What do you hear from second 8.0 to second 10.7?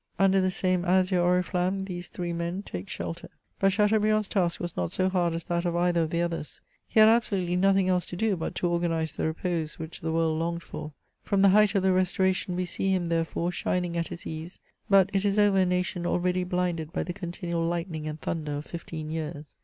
to do but to organize the repose which the world longed